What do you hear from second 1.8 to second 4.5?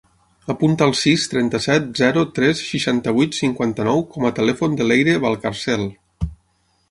zero, tres, seixanta-vuit, cinquanta-nou com a